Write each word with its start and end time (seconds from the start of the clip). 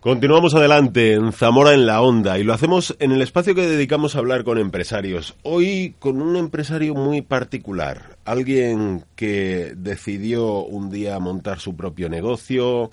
Continuamos 0.00 0.54
adelante 0.54 1.12
en 1.12 1.30
Zamora 1.30 1.74
en 1.74 1.84
la 1.84 2.00
Onda 2.00 2.38
y 2.38 2.42
lo 2.42 2.54
hacemos 2.54 2.96
en 3.00 3.12
el 3.12 3.20
espacio 3.20 3.54
que 3.54 3.66
dedicamos 3.66 4.16
a 4.16 4.20
hablar 4.20 4.44
con 4.44 4.56
empresarios. 4.56 5.36
Hoy 5.42 5.94
con 5.98 6.22
un 6.22 6.36
empresario 6.36 6.94
muy 6.94 7.20
particular, 7.20 8.16
alguien 8.24 9.04
que 9.14 9.74
decidió 9.76 10.64
un 10.64 10.88
día 10.88 11.18
montar 11.18 11.60
su 11.60 11.76
propio 11.76 12.08
negocio 12.08 12.90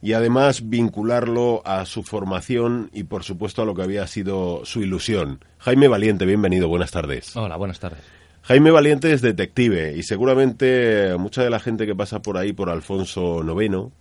y 0.00 0.14
además 0.14 0.70
vincularlo 0.70 1.60
a 1.66 1.84
su 1.84 2.02
formación 2.02 2.88
y 2.94 3.04
por 3.04 3.22
supuesto 3.22 3.60
a 3.60 3.66
lo 3.66 3.74
que 3.74 3.82
había 3.82 4.06
sido 4.06 4.64
su 4.64 4.80
ilusión. 4.80 5.44
Jaime 5.58 5.88
Valiente, 5.88 6.24
bienvenido, 6.24 6.68
buenas 6.68 6.90
tardes. 6.90 7.36
Hola, 7.36 7.56
buenas 7.56 7.80
tardes. 7.80 8.00
Jaime 8.44 8.70
Valiente 8.70 9.12
es 9.12 9.20
detective 9.20 9.94
y 9.94 10.04
seguramente 10.04 11.18
mucha 11.18 11.42
de 11.42 11.50
la 11.50 11.60
gente 11.60 11.84
que 11.84 11.94
pasa 11.94 12.22
por 12.22 12.38
ahí 12.38 12.54
por 12.54 12.70
Alfonso 12.70 13.44
IX 13.44 13.92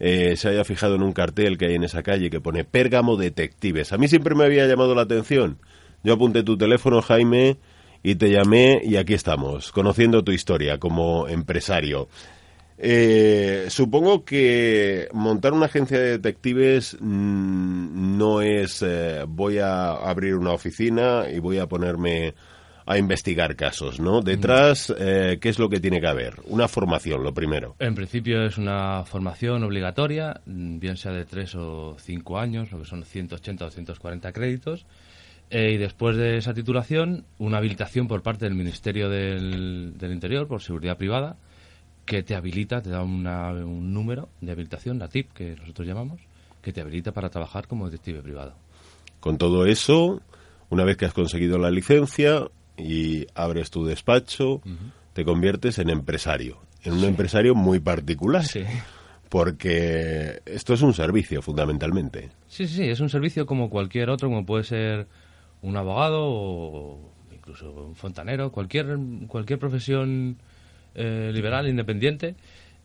eh, 0.00 0.34
se 0.36 0.48
haya 0.48 0.64
fijado 0.64 0.94
en 0.94 1.02
un 1.02 1.12
cartel 1.12 1.58
que 1.58 1.66
hay 1.66 1.74
en 1.74 1.84
esa 1.84 2.02
calle 2.02 2.30
que 2.30 2.40
pone 2.40 2.64
Pérgamo 2.64 3.16
Detectives. 3.16 3.92
A 3.92 3.98
mí 3.98 4.08
siempre 4.08 4.34
me 4.34 4.44
había 4.44 4.66
llamado 4.66 4.94
la 4.94 5.02
atención. 5.02 5.58
Yo 6.02 6.14
apunté 6.14 6.42
tu 6.42 6.56
teléfono, 6.56 7.02
Jaime, 7.02 7.58
y 8.02 8.14
te 8.14 8.30
llamé 8.30 8.80
y 8.82 8.96
aquí 8.96 9.12
estamos, 9.12 9.72
conociendo 9.72 10.24
tu 10.24 10.32
historia 10.32 10.78
como 10.78 11.28
empresario. 11.28 12.08
Eh, 12.78 13.66
supongo 13.68 14.24
que 14.24 15.06
montar 15.12 15.52
una 15.52 15.66
agencia 15.66 15.98
de 15.98 16.12
detectives 16.12 16.96
mm, 16.98 18.16
no 18.16 18.40
es 18.40 18.80
eh, 18.80 19.24
voy 19.28 19.58
a 19.58 19.90
abrir 19.90 20.34
una 20.34 20.52
oficina 20.52 21.26
y 21.30 21.40
voy 21.40 21.58
a 21.58 21.66
ponerme 21.66 22.32
a 22.92 22.98
investigar 22.98 23.54
casos, 23.56 24.00
¿no? 24.00 24.20
Detrás, 24.20 24.92
eh, 24.98 25.38
¿qué 25.40 25.48
es 25.48 25.58
lo 25.58 25.68
que 25.68 25.78
tiene 25.80 26.00
que 26.00 26.08
haber? 26.08 26.34
Una 26.46 26.66
formación, 26.68 27.22
lo 27.22 27.32
primero. 27.32 27.76
En 27.78 27.94
principio 27.94 28.44
es 28.44 28.58
una 28.58 29.04
formación 29.04 29.62
obligatoria, 29.62 30.40
mm, 30.46 30.78
bien 30.78 30.96
sea 30.96 31.12
de 31.12 31.24
tres 31.24 31.54
o 31.54 31.96
cinco 32.00 32.38
años, 32.38 32.72
lo 32.72 32.78
que 32.80 32.84
son 32.86 33.04
180 33.04 33.64
o 33.64 33.68
240 33.68 34.32
créditos. 34.32 34.86
Eh, 35.50 35.72
y 35.72 35.76
después 35.78 36.16
de 36.16 36.36
esa 36.36 36.54
titulación, 36.54 37.24
una 37.38 37.58
habilitación 37.58 38.06
por 38.08 38.22
parte 38.22 38.44
del 38.44 38.54
Ministerio 38.54 39.08
del, 39.08 39.94
del 39.98 40.12
Interior, 40.12 40.46
por 40.46 40.60
seguridad 40.62 40.96
privada, 40.96 41.36
que 42.06 42.22
te 42.22 42.34
habilita, 42.34 42.80
te 42.82 42.90
da 42.90 43.02
una- 43.02 43.50
un 43.52 43.92
número 43.94 44.28
de 44.40 44.52
habilitación, 44.52 44.98
la 44.98 45.08
TIP, 45.08 45.32
que 45.32 45.56
nosotros 45.56 45.86
llamamos, 45.86 46.20
que 46.62 46.72
te 46.72 46.80
habilita 46.80 47.12
para 47.12 47.30
trabajar 47.30 47.66
como 47.68 47.86
detective 47.88 48.20
privado. 48.22 48.54
Con 49.20 49.38
todo 49.38 49.66
eso, 49.66 50.20
una 50.70 50.84
vez 50.84 50.96
que 50.96 51.04
has 51.06 51.12
conseguido 51.12 51.58
la 51.58 51.70
licencia 51.70 52.42
y 52.76 53.26
abres 53.34 53.70
tu 53.70 53.84
despacho, 53.84 54.60
te 55.12 55.24
conviertes 55.24 55.78
en 55.78 55.90
empresario, 55.90 56.58
en 56.82 56.94
un 56.94 57.04
empresario 57.04 57.54
muy 57.54 57.80
particular. 57.80 58.44
Sí. 58.44 58.64
Porque 59.28 60.42
esto 60.44 60.74
es 60.74 60.82
un 60.82 60.92
servicio, 60.92 61.40
fundamentalmente. 61.40 62.30
Sí, 62.48 62.66
sí, 62.66 62.74
sí, 62.74 62.88
es 62.88 62.98
un 62.98 63.08
servicio 63.08 63.46
como 63.46 63.70
cualquier 63.70 64.10
otro, 64.10 64.28
como 64.28 64.44
puede 64.44 64.64
ser 64.64 65.06
un 65.62 65.76
abogado 65.76 66.24
o 66.24 67.12
incluso 67.32 67.70
un 67.70 67.94
fontanero, 67.94 68.50
cualquier, 68.50 68.98
cualquier 69.28 69.60
profesión 69.60 70.36
eh, 70.94 71.30
liberal, 71.32 71.68
independiente, 71.68 72.34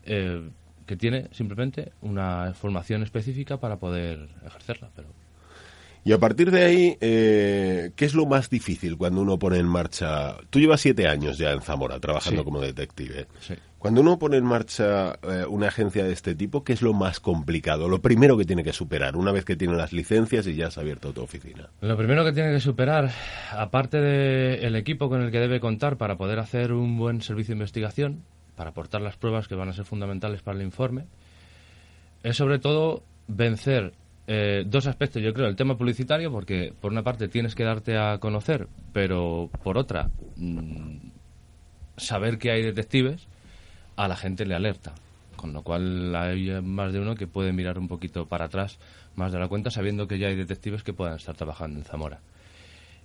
eh, 0.04 0.48
que 0.86 0.96
tiene 0.96 1.28
simplemente 1.32 1.92
una 2.00 2.54
formación 2.54 3.02
específica 3.02 3.58
para 3.58 3.78
poder 3.78 4.28
ejercerla. 4.44 4.90
Pero 4.94 5.08
Y 6.06 6.12
a 6.12 6.18
partir 6.18 6.52
de 6.52 6.64
ahí, 6.64 6.96
eh, 7.00 7.90
¿qué 7.96 8.04
es 8.04 8.14
lo 8.14 8.26
más 8.26 8.48
difícil 8.48 8.96
cuando 8.96 9.22
uno 9.22 9.40
pone 9.40 9.58
en 9.58 9.66
marcha? 9.66 10.36
Tú 10.50 10.60
llevas 10.60 10.80
siete 10.80 11.08
años 11.08 11.36
ya 11.36 11.50
en 11.50 11.60
Zamora 11.62 11.98
trabajando 11.98 12.42
Sí. 12.42 12.44
como 12.44 12.60
detective. 12.60 13.26
sí. 13.40 13.54
Cuando 13.78 14.00
uno 14.02 14.16
pone 14.18 14.36
en 14.36 14.44
marcha 14.44 15.14
eh, 15.22 15.44
una 15.48 15.66
agencia 15.68 16.04
de 16.04 16.12
este 16.12 16.34
tipo, 16.36 16.62
¿qué 16.62 16.72
es 16.74 16.80
lo 16.82 16.92
más 16.92 17.18
complicado? 17.18 17.88
Lo 17.88 18.00
primero 18.00 18.36
que 18.36 18.44
tiene 18.44 18.62
que 18.64 18.72
superar 18.72 19.16
una 19.16 19.32
vez 19.32 19.44
que 19.44 19.54
tiene 19.56 19.74
las 19.74 19.92
licencias 19.92 20.46
y 20.46 20.54
ya 20.54 20.68
has 20.68 20.78
abierto 20.78 21.12
tu 21.12 21.22
oficina. 21.22 21.70
Lo 21.80 21.96
primero 21.96 22.24
que 22.24 22.32
tiene 22.32 22.52
que 22.52 22.60
superar, 22.60 23.10
aparte 23.52 24.00
del 24.00 24.76
equipo 24.76 25.08
con 25.08 25.22
el 25.22 25.30
que 25.32 25.38
debe 25.40 25.58
contar 25.60 25.96
para 25.98 26.16
poder 26.16 26.38
hacer 26.38 26.72
un 26.72 26.96
buen 26.98 27.20
servicio 27.20 27.52
de 27.52 27.58
investigación, 27.58 28.22
para 28.56 28.70
aportar 28.70 29.02
las 29.02 29.16
pruebas 29.16 29.46
que 29.48 29.56
van 29.56 29.68
a 29.68 29.72
ser 29.72 29.84
fundamentales 29.84 30.40
para 30.42 30.56
el 30.58 30.64
informe, 30.64 31.06
es 32.22 32.36
sobre 32.36 32.58
todo 32.60 33.02
vencer 33.28 33.92
eh, 34.26 34.64
dos 34.66 34.86
aspectos, 34.86 35.22
yo 35.22 35.32
creo, 35.32 35.46
el 35.46 35.56
tema 35.56 35.76
publicitario, 35.76 36.32
porque 36.32 36.72
por 36.80 36.90
una 36.90 37.02
parte 37.02 37.28
tienes 37.28 37.54
que 37.54 37.64
darte 37.64 37.96
a 37.96 38.18
conocer, 38.18 38.68
pero 38.92 39.50
por 39.62 39.78
otra, 39.78 40.10
mm, 40.36 40.96
saber 41.96 42.38
que 42.38 42.50
hay 42.50 42.62
detectives, 42.62 43.28
a 43.96 44.08
la 44.08 44.16
gente 44.16 44.44
le 44.44 44.54
alerta. 44.54 44.94
Con 45.36 45.52
lo 45.52 45.62
cual 45.62 46.14
hay 46.16 46.60
más 46.62 46.92
de 46.92 47.00
uno 47.00 47.14
que 47.14 47.26
puede 47.26 47.52
mirar 47.52 47.78
un 47.78 47.88
poquito 47.88 48.26
para 48.26 48.46
atrás, 48.46 48.78
más 49.14 49.32
de 49.32 49.38
la 49.38 49.48
cuenta, 49.48 49.70
sabiendo 49.70 50.08
que 50.08 50.18
ya 50.18 50.28
hay 50.28 50.36
detectives 50.36 50.82
que 50.82 50.92
puedan 50.92 51.16
estar 51.16 51.36
trabajando 51.36 51.78
en 51.78 51.84
Zamora. 51.84 52.20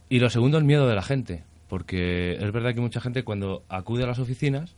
Y 0.10 0.20
lo 0.20 0.30
segundo, 0.30 0.58
el 0.58 0.64
miedo 0.64 0.88
de 0.88 0.96
la 0.96 1.02
gente, 1.02 1.44
porque 1.68 2.34
es 2.34 2.52
verdad 2.52 2.74
que 2.74 2.82
mucha 2.82 3.00
gente 3.00 3.24
cuando 3.24 3.64
acude 3.70 4.04
a 4.04 4.08
las 4.08 4.20
oficinas 4.20 4.76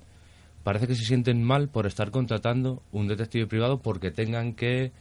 parece 0.64 0.88
que 0.88 0.96
se 0.96 1.06
sienten 1.06 1.44
mal 1.44 1.70
por 1.70 1.86
estar 1.86 2.12
contratando 2.12 2.81
un 2.92 3.08
detective 3.08 3.48
privado 3.48 3.80
porque 3.81 4.12
tengan 4.12 4.54
que 4.54 4.92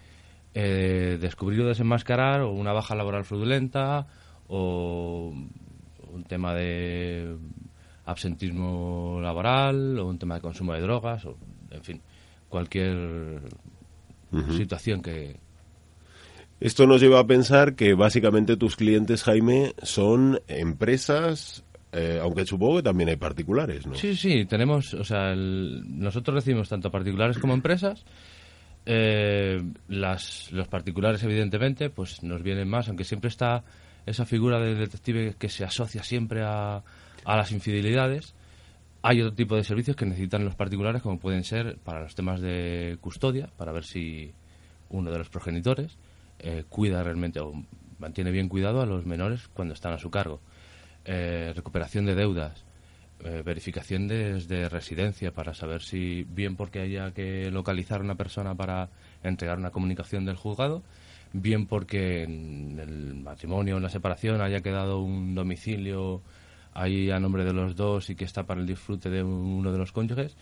eh, 0.54 1.18
descubrir 1.20 1.60
o 1.62 1.66
desenmascarar 1.68 2.40
o 2.42 2.50
una 2.52 2.72
baja 2.72 2.94
laboral 2.94 3.24
fraudulenta 3.24 4.06
o 4.48 5.32
un 6.12 6.24
tema 6.24 6.54
de 6.54 7.36
absentismo 8.04 9.18
laboral 9.22 9.98
o 9.98 10.06
un 10.08 10.18
tema 10.18 10.34
de 10.36 10.40
consumo 10.40 10.74
de 10.74 10.80
drogas 10.80 11.24
o 11.24 11.36
en 11.70 11.82
fin 11.82 12.00
cualquier 12.48 13.40
situación 14.56 15.00
que 15.02 15.36
Esto 16.60 16.86
nos 16.86 17.00
lleva 17.00 17.18
a 17.20 17.26
pensar 17.26 17.74
que 17.74 17.94
básicamente 17.94 18.56
tus 18.56 18.76
clientes, 18.76 19.22
Jaime, 19.24 19.74
son 19.82 20.38
empresas, 20.48 21.64
eh, 21.92 22.18
aunque 22.22 22.46
supongo 22.46 22.76
que 22.76 22.82
también 22.84 23.08
hay 23.08 23.16
particulares, 23.16 23.86
¿no? 23.86 23.94
Sí, 23.94 24.14
sí, 24.16 24.44
tenemos, 24.46 24.94
o 24.94 25.04
sea, 25.04 25.32
el- 25.32 25.82
nosotros 25.86 26.34
recibimos 26.36 26.68
tanto 26.68 26.90
particulares 26.90 27.38
como 27.38 27.52
empresas. 27.54 28.04
Eh, 28.84 29.62
las, 29.88 30.50
los 30.52 30.68
particulares, 30.68 31.22
evidentemente, 31.22 31.90
pues 31.90 32.22
nos 32.22 32.42
vienen 32.42 32.68
más, 32.68 32.88
aunque 32.88 33.04
siempre 33.04 33.28
está 33.28 33.64
esa 34.06 34.24
figura 34.24 34.58
del 34.58 34.78
detective 34.78 35.36
que 35.38 35.48
se 35.48 35.64
asocia 35.64 36.02
siempre 36.02 36.42
a, 36.42 36.82
a 37.24 37.36
las 37.36 37.52
infidelidades. 37.52 38.34
Hay 39.02 39.20
otro 39.20 39.34
tipo 39.34 39.56
de 39.56 39.64
servicios 39.64 39.96
que 39.96 40.06
necesitan 40.06 40.44
los 40.44 40.54
particulares, 40.54 41.02
como 41.02 41.18
pueden 41.18 41.44
ser 41.44 41.76
para 41.78 42.02
los 42.02 42.14
temas 42.14 42.40
de 42.40 42.98
custodia, 43.00 43.48
para 43.56 43.72
ver 43.72 43.84
si 43.84 44.32
uno 44.90 45.10
de 45.10 45.18
los 45.18 45.28
progenitores 45.28 45.98
eh, 46.38 46.64
cuida 46.68 47.02
realmente 47.02 47.40
o 47.40 47.52
mantiene 47.98 48.30
bien 48.30 48.48
cuidado 48.48 48.80
a 48.80 48.86
los 48.86 49.06
menores 49.06 49.48
cuando 49.48 49.74
están 49.74 49.92
a 49.92 49.98
su 49.98 50.10
cargo. 50.10 50.40
Eh, 51.04 51.52
recuperación 51.54 52.04
de 52.04 52.14
deudas, 52.14 52.64
eh, 53.24 53.42
verificación 53.44 54.08
de, 54.08 54.40
de 54.40 54.68
residencia 54.68 55.32
para 55.32 55.54
saber 55.54 55.82
si 55.82 56.24
bien 56.24 56.56
porque 56.56 56.80
haya 56.80 57.12
que 57.12 57.50
localizar 57.50 58.00
a 58.00 58.04
una 58.04 58.16
persona 58.16 58.54
para 58.54 58.90
entregar 59.22 59.58
una 59.58 59.70
comunicación 59.70 60.24
del 60.24 60.36
juzgado, 60.36 60.82
bien 61.32 61.66
porque 61.66 62.24
en 62.24 62.78
el 62.80 63.14
matrimonio 63.14 63.74
o 63.74 63.76
en 63.78 63.84
la 63.84 63.90
separación 63.90 64.40
haya 64.40 64.60
quedado 64.60 65.00
un 65.00 65.34
domicilio 65.34 66.22
ahí 66.74 67.10
a 67.10 67.20
nombre 67.20 67.44
de 67.44 67.52
los 67.52 67.76
dos 67.76 68.10
y 68.10 68.16
que 68.16 68.24
está 68.24 68.44
para 68.44 68.60
el 68.60 68.66
disfrute 68.66 69.10
de 69.10 69.22
uno 69.22 69.72
de 69.72 69.78
los 69.78 69.92
cónyuges 69.92 70.36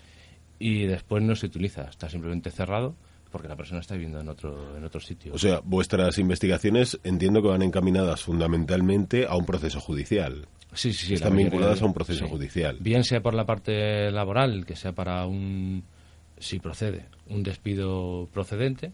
y 0.58 0.84
después 0.84 1.22
no 1.22 1.36
se 1.36 1.46
utiliza, 1.46 1.82
está 1.82 2.08
simplemente 2.08 2.50
cerrado 2.50 2.94
porque 3.30 3.48
la 3.48 3.56
persona 3.56 3.80
está 3.80 3.94
viviendo 3.94 4.20
en 4.20 4.28
otro 4.28 4.76
en 4.76 4.84
otro 4.84 5.00
sitio. 5.00 5.32
O 5.34 5.38
sea, 5.38 5.60
vuestras 5.64 6.18
investigaciones 6.18 6.98
entiendo 7.04 7.42
que 7.42 7.48
van 7.48 7.62
encaminadas 7.62 8.22
fundamentalmente 8.22 9.26
a 9.26 9.36
un 9.36 9.46
proceso 9.46 9.80
judicial. 9.80 10.46
Sí, 10.72 10.92
sí, 10.92 11.06
sí. 11.06 11.14
Están 11.14 11.32
mayoría 11.32 11.50
vinculadas 11.50 11.82
a 11.82 11.86
un 11.86 11.94
proceso 11.94 12.24
sí. 12.24 12.30
judicial. 12.30 12.76
Bien 12.80 13.04
sea 13.04 13.20
por 13.20 13.34
la 13.34 13.44
parte 13.44 14.10
laboral, 14.10 14.64
que 14.64 14.76
sea 14.76 14.92
para 14.92 15.26
un, 15.26 15.84
si 16.38 16.58
procede, 16.60 17.06
un 17.28 17.42
despido 17.42 18.28
procedente, 18.32 18.92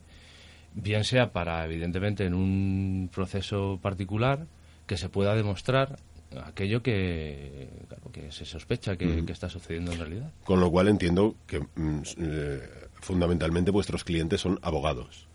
bien 0.75 1.05
sea 1.05 1.33
para, 1.33 1.65
evidentemente, 1.65 2.25
en 2.25 2.35
un 2.35 3.11
proceso 3.12 3.79
particular 3.83 4.47
que 4.87 4.97
se 4.97 5.09
pueda 5.09 5.35
demostrar 5.35 5.99
aquello 6.44 6.83
que, 6.83 7.69
claro, 7.88 8.11
que 8.12 8.31
se 8.33 8.44
sospecha 8.44 8.97
que, 8.97 9.25
que 9.25 9.33
está 9.33 9.49
sucediendo 9.49 9.93
en 9.93 9.99
realidad. 9.99 10.33
Con 10.44 10.61
lo 10.61 10.71
cual 10.71 10.88
entiendo 10.88 11.37
que 11.47 11.61
mm, 11.61 12.03
eh, 12.19 12.61
fundamentalmente 13.06 13.70
vuestros 13.70 14.05
clientes 14.05 14.41
son 14.41 14.58
abogados. 14.62 15.26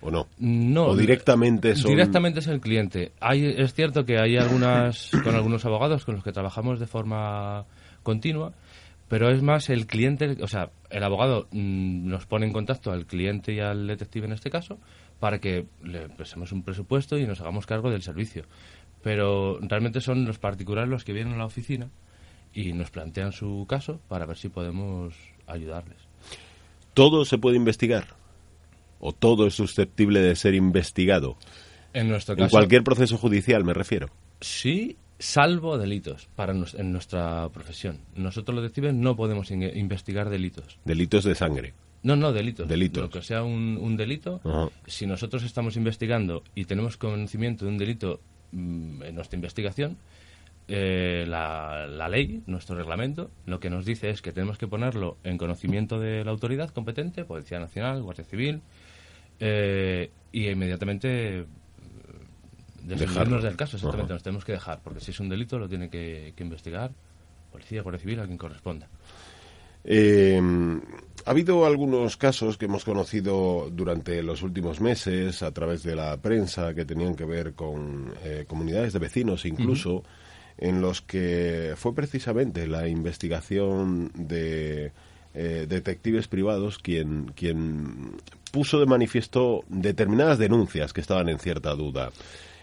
¿O 0.00 0.10
no? 0.10 0.26
No. 0.38 0.86
¿O 0.86 0.96
directamente 0.96 1.76
son... 1.76 1.90
Directamente 1.90 2.40
es 2.40 2.46
el 2.46 2.60
cliente. 2.60 3.12
Hay, 3.20 3.44
es 3.44 3.74
cierto 3.74 4.06
que 4.06 4.18
hay 4.18 4.38
algunas, 4.38 5.10
con 5.24 5.34
algunos 5.34 5.64
abogados 5.66 6.04
con 6.04 6.14
los 6.14 6.24
que 6.24 6.32
trabajamos 6.32 6.80
de 6.80 6.86
forma 6.86 7.66
continua, 8.02 8.54
pero 9.08 9.30
es 9.30 9.42
más 9.42 9.68
el 9.68 9.86
cliente, 9.86 10.38
o 10.40 10.48
sea, 10.48 10.70
el 10.88 11.04
abogado 11.04 11.48
mm, 11.50 12.08
nos 12.08 12.24
pone 12.26 12.46
en 12.46 12.52
contacto 12.52 12.90
al 12.90 13.04
cliente 13.06 13.52
y 13.52 13.60
al 13.60 13.86
detective 13.86 14.26
en 14.26 14.32
este 14.32 14.50
caso 14.50 14.78
para 15.18 15.38
que 15.38 15.66
le 15.82 16.08
presemos 16.08 16.50
un 16.52 16.62
presupuesto 16.62 17.18
y 17.18 17.26
nos 17.26 17.40
hagamos 17.42 17.66
cargo 17.66 17.90
del 17.90 18.02
servicio. 18.02 18.44
Pero 19.02 19.58
realmente 19.60 20.00
son 20.00 20.24
los 20.24 20.38
particulares 20.38 20.88
los 20.88 21.04
que 21.04 21.12
vienen 21.12 21.34
a 21.34 21.38
la 21.38 21.44
oficina 21.44 21.90
y 22.54 22.72
nos 22.72 22.90
plantean 22.90 23.32
su 23.32 23.66
caso 23.68 24.00
para 24.08 24.24
ver 24.24 24.38
si 24.38 24.48
podemos 24.48 25.14
ayudarles. 25.46 26.09
¿Todo 27.00 27.24
se 27.24 27.38
puede 27.38 27.56
investigar? 27.56 28.08
¿O 28.98 29.12
todo 29.12 29.46
es 29.46 29.54
susceptible 29.54 30.20
de 30.20 30.36
ser 30.36 30.54
investigado? 30.54 31.38
En 31.94 32.10
nuestro 32.10 32.36
caso. 32.36 32.44
En 32.44 32.50
cualquier 32.50 32.84
proceso 32.84 33.16
judicial, 33.16 33.64
me 33.64 33.72
refiero. 33.72 34.10
Sí, 34.42 34.98
salvo 35.18 35.78
delitos 35.78 36.28
para 36.36 36.52
en 36.52 36.92
nuestra 36.92 37.48
profesión. 37.54 38.00
Nosotros 38.16 38.54
los 38.54 38.64
detectives 38.64 38.92
no 38.92 39.16
podemos 39.16 39.50
investigar 39.50 40.28
delitos. 40.28 40.78
Delitos 40.84 41.24
de 41.24 41.34
sangre. 41.34 41.72
No, 42.02 42.16
no, 42.16 42.34
delitos. 42.34 42.68
Delitos. 42.68 43.04
Lo 43.04 43.08
que 43.08 43.22
sea 43.22 43.44
un, 43.44 43.96
delito, 43.96 44.42
si 44.86 45.06
nosotros 45.06 45.42
estamos 45.42 45.78
investigando 45.78 46.42
y 46.54 46.66
tenemos 46.66 46.98
conocimiento 46.98 47.64
de 47.64 47.70
un 47.70 47.78
delito 47.78 48.20
mm, 48.52 49.04
en 49.04 49.14
nuestra 49.14 49.36
investigación, 49.36 49.96
eh, 50.72 51.24
la, 51.26 51.86
la, 51.88 52.08
ley, 52.08 52.42
nuestro 52.46 52.76
reglamento, 52.76 53.30
lo 53.44 53.58
que 53.58 53.70
nos 53.70 53.84
dice 53.84 54.10
es 54.10 54.22
que 54.22 54.32
tenemos 54.32 54.56
que 54.56 54.68
ponerlo 54.68 55.16
en 55.24 55.36
conocimiento 55.36 55.98
de 55.98 56.24
la 56.24 56.30
autoridad 56.30 56.70
competente, 56.70 57.24
Policía 57.24 57.58
Nacional, 57.58 58.02
Guardia 58.02 58.24
Civil, 58.24 58.62
eh, 59.40 60.10
y 60.30 60.48
inmediatamente 60.48 61.44
mm, 62.82 62.86
dejarnos 62.86 63.42
del 63.42 63.56
caso, 63.56 63.76
exactamente, 63.76 64.12
nos 64.12 64.22
tenemos 64.22 64.44
que 64.44 64.52
dejar, 64.52 64.80
porque 64.82 65.00
si 65.00 65.10
es 65.10 65.18
un 65.18 65.28
delito 65.28 65.58
lo 65.58 65.68
tiene 65.68 65.90
que, 65.90 66.34
que 66.36 66.44
investigar 66.44 66.92
Policía, 67.50 67.82
Guardia 67.82 68.00
Civil, 68.00 68.20
a 68.20 68.26
quien 68.26 68.38
corresponda. 68.38 68.88
Eh, 69.84 70.40
ha 71.24 71.30
habido 71.30 71.64
algunos 71.66 72.16
casos 72.16 72.56
que 72.56 72.66
hemos 72.66 72.84
conocido 72.84 73.70
durante 73.72 74.22
los 74.22 74.42
últimos 74.42 74.80
meses 74.80 75.42
a 75.42 75.52
través 75.52 75.82
de 75.82 75.96
la 75.96 76.16
prensa 76.18 76.74
que 76.74 76.84
tenían 76.84 77.14
que 77.14 77.24
ver 77.24 77.54
con 77.54 78.14
eh, 78.22 78.44
comunidades 78.46 78.92
de 78.92 78.98
vecinos 78.98 79.44
incluso, 79.46 80.02
en 80.58 80.80
los 80.80 81.00
que 81.00 81.74
fue 81.76 81.94
precisamente 81.94 82.66
la 82.66 82.88
investigación 82.88 84.10
de 84.14 84.92
eh, 85.34 85.66
detectives 85.68 86.28
privados 86.28 86.78
quien, 86.78 87.32
quien 87.34 88.16
puso 88.52 88.80
de 88.80 88.86
manifiesto 88.86 89.64
determinadas 89.68 90.38
denuncias 90.38 90.92
que 90.92 91.00
estaban 91.00 91.28
en 91.28 91.38
cierta 91.38 91.74
duda. 91.74 92.10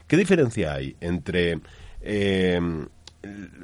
¿Qué 0.07 0.17
diferencia 0.17 0.73
hay 0.73 0.95
entre 1.01 1.59
eh, 2.01 2.59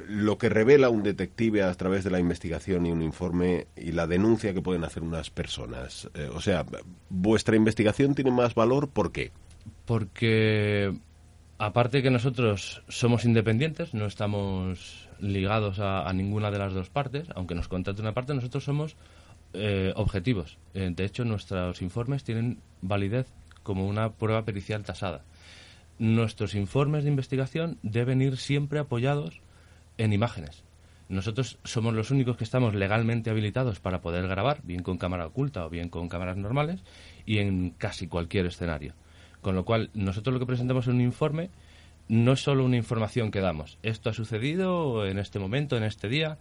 lo 0.08 0.38
que 0.38 0.48
revela 0.48 0.90
un 0.90 1.02
detective 1.02 1.62
a 1.62 1.72
través 1.74 2.04
de 2.04 2.10
la 2.10 2.18
investigación 2.18 2.86
y 2.86 2.92
un 2.92 3.02
informe 3.02 3.66
y 3.76 3.92
la 3.92 4.06
denuncia 4.06 4.52
que 4.52 4.62
pueden 4.62 4.84
hacer 4.84 5.02
unas 5.02 5.30
personas. 5.30 6.10
Eh, 6.14 6.28
o 6.32 6.40
sea, 6.40 6.66
vuestra 7.08 7.56
investigación 7.56 8.14
tiene 8.14 8.30
más 8.30 8.54
valor, 8.54 8.88
¿por 8.88 9.12
qué? 9.12 9.32
Porque 9.86 10.94
aparte 11.58 12.02
que 12.02 12.10
nosotros 12.10 12.82
somos 12.88 13.24
independientes, 13.24 13.94
no 13.94 14.06
estamos 14.06 15.08
ligados 15.20 15.78
a, 15.80 16.12
ninguna 16.12 16.50
de 16.50 16.58
las 16.58 16.72
dos 16.74 16.90
partes, 16.90 17.28
aunque 17.34 17.54
nos 17.54 17.68
contrate 17.68 18.00
una 18.00 18.14
parte, 18.14 18.34
nosotros 18.34 18.64
somos 18.64 18.96
eh, 19.52 19.92
objetivos. 19.96 20.58
Eh, 20.74 20.90
de 20.94 21.04
hecho, 21.04 21.24
nuestros 21.24 21.82
informes 21.82 22.24
tienen 22.24 22.60
validez 22.82 23.28
como 23.62 23.86
una 23.86 24.12
prueba 24.12 24.44
pericial 24.44 24.84
tasada. 24.84 25.22
Nuestros 25.98 26.54
informes 26.54 27.04
de 27.04 27.10
investigación 27.10 27.78
deben 27.82 28.20
ir 28.20 28.36
siempre 28.36 28.80
apoyados 28.80 29.40
en 29.96 30.12
imágenes. 30.12 30.64
Nosotros 31.08 31.58
somos 31.64 31.94
los 31.94 32.10
únicos 32.10 32.36
que 32.36 32.44
estamos 32.44 32.74
legalmente 32.74 33.30
habilitados 33.30 33.78
para 33.78 34.00
poder 34.00 34.26
grabar, 34.26 34.60
bien 34.64 34.82
con 34.82 34.98
cámara 34.98 35.26
oculta 35.26 35.66
o 35.66 35.70
bien 35.70 35.88
con 35.88 36.08
cámaras 36.08 36.36
normales, 36.36 36.80
y 37.26 37.38
en 37.38 37.70
casi 37.70 38.08
cualquier 38.08 38.46
escenario. 38.46 38.94
Con 39.44 39.54
lo 39.54 39.66
cual, 39.66 39.90
nosotros 39.92 40.32
lo 40.32 40.40
que 40.40 40.46
presentamos 40.46 40.86
en 40.86 40.94
un 40.94 41.00
informe 41.02 41.50
no 42.08 42.32
es 42.32 42.40
solo 42.40 42.64
una 42.64 42.78
información 42.78 43.30
que 43.30 43.42
damos, 43.42 43.76
esto 43.82 44.08
ha 44.08 44.14
sucedido 44.14 45.04
en 45.04 45.18
este 45.18 45.38
momento, 45.38 45.76
en 45.76 45.82
este 45.82 46.08
día, 46.08 46.38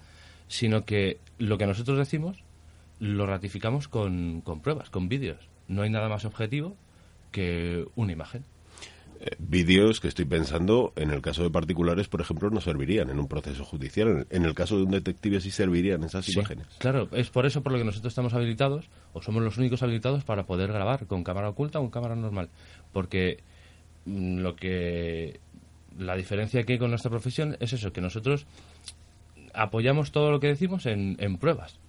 sino 0.47 0.85
que 0.85 1.19
lo 1.37 1.57
que 1.57 1.67
nosotros 1.67 1.97
decimos 1.97 2.45
lo 2.99 3.25
ratificamos 3.25 3.89
con, 3.89 4.39
con 4.39 4.61
pruebas, 4.61 4.89
con 4.89 5.09
vídeos. 5.09 5.49
No 5.67 5.81
hay 5.81 5.89
nada 5.89 6.07
más 6.07 6.23
objetivo 6.23 6.77
que 7.31 7.85
una 7.97 8.13
imagen. 8.13 8.45
Vídeos 9.39 10.01
que 10.01 10.09
estoy 10.09 10.25
pensando, 10.25 10.91
en 10.97 11.11
el 11.11 11.21
caso 11.21 11.43
de 11.43 11.49
particulares, 11.49 12.09
por 12.09 12.19
ejemplo, 12.19 12.49
no 12.49 12.59
servirían 12.59 13.09
en 13.09 13.19
un 13.19 13.27
proceso 13.27 13.63
judicial. 13.63 14.27
En 14.29 14.43
el 14.43 14.53
caso 14.53 14.75
de 14.75 14.83
un 14.83 14.91
detective 14.91 15.39
sí 15.39 15.49
servirían 15.49 16.03
esas 16.03 16.27
imágenes. 16.29 16.67
Claro, 16.79 17.07
es 17.13 17.29
por 17.29 17.45
eso 17.45 17.63
por 17.63 17.71
lo 17.71 17.77
que 17.77 17.85
nosotros 17.85 18.11
estamos 18.11 18.33
habilitados, 18.33 18.89
o 19.13 19.21
somos 19.21 19.41
los 19.41 19.57
únicos 19.57 19.81
habilitados 19.81 20.25
para 20.25 20.45
poder 20.45 20.73
grabar 20.73 21.05
con 21.07 21.23
cámara 21.23 21.49
oculta 21.49 21.79
o 21.79 21.83
con 21.83 21.91
cámara 21.91 22.15
normal. 22.15 22.49
Porque 22.91 23.43
mm, 24.05 24.39
lo 24.39 24.55
que. 24.55 25.39
La 25.97 26.15
diferencia 26.15 26.63
que 26.63 26.73
hay 26.73 26.79
con 26.79 26.89
nuestra 26.89 27.11
profesión 27.11 27.55
es 27.59 27.71
eso, 27.71 27.93
que 27.93 28.01
nosotros 28.01 28.47
apoyamos 29.53 30.11
todo 30.11 30.31
lo 30.31 30.39
que 30.39 30.47
decimos 30.47 30.85
en, 30.87 31.37
pruebas. 31.37 31.79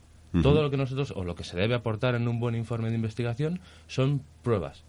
Todo 0.43 0.63
lo 0.63 0.71
que 0.71 0.77
nosotros, 0.77 1.13
o 1.17 1.25
lo 1.25 1.37
que 1.37 1.45
se 1.45 1.57
debe 1.57 1.77
aportar 1.77 2.17
en 2.17 2.27
un 2.27 2.41
buen 2.41 2.57
informe 2.57 2.91
de 2.91 2.97
investigación, 2.97 3.61
son 3.87 4.21
pruebas, 4.43 4.83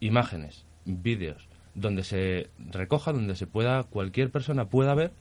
imágenes, 0.00 0.66
vídeos, 0.84 1.48
donde 1.74 2.04
se 2.04 2.50
recoja, 2.58 3.12
donde 3.12 3.36
se 3.36 3.46
pueda, 3.46 3.82
cualquier 3.84 4.30
persona 4.30 4.68
pueda 4.68 4.94
ver 4.94 5.12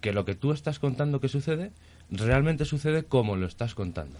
que 0.00 0.12
lo 0.12 0.24
que 0.24 0.34
tú 0.34 0.52
estás 0.52 0.78
contando 0.78 1.20
que 1.20 1.28
sucede, 1.28 1.72
realmente 2.10 2.64
sucede 2.64 3.04
como 3.04 3.36
lo 3.36 3.46
estás 3.46 3.74
contando. 3.74 4.16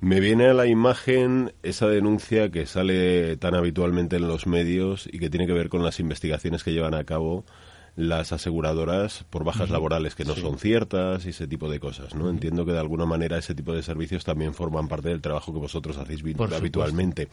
Me 0.00 0.18
viene 0.18 0.46
a 0.46 0.54
la 0.54 0.66
imagen 0.66 1.52
esa 1.62 1.86
denuncia 1.86 2.50
que 2.50 2.66
sale 2.66 3.36
tan 3.36 3.54
habitualmente 3.54 4.16
en 4.16 4.26
los 4.26 4.48
medios 4.48 5.08
y 5.12 5.20
que 5.20 5.30
tiene 5.30 5.46
que 5.46 5.52
ver 5.52 5.68
con 5.68 5.84
las 5.84 6.00
investigaciones 6.00 6.64
que 6.64 6.72
llevan 6.72 6.94
a 6.94 7.04
cabo 7.04 7.44
las 7.94 8.32
aseguradoras 8.32 9.24
por 9.28 9.44
bajas 9.44 9.68
laborales 9.68 10.14
que 10.14 10.24
no 10.24 10.34
son 10.34 10.58
ciertas 10.58 11.26
y 11.26 11.30
ese 11.30 11.46
tipo 11.46 11.68
de 11.68 11.78
cosas, 11.78 12.14
¿no? 12.14 12.30
Entiendo 12.30 12.64
que 12.64 12.72
de 12.72 12.78
alguna 12.78 13.04
manera 13.04 13.36
ese 13.36 13.54
tipo 13.54 13.74
de 13.74 13.82
servicios 13.82 14.24
también 14.24 14.54
forman 14.54 14.88
parte 14.88 15.10
del 15.10 15.20
trabajo 15.20 15.52
que 15.52 15.58
vosotros 15.58 15.98
hacéis 15.98 16.22
habitualmente. 16.54 17.28